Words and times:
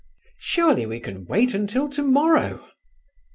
"Surely 0.39 0.87
we 0.87 0.99
can 0.99 1.25
wait 1.27 1.53
until 1.53 1.87
to 1.87 2.01
morrow." 2.01 2.67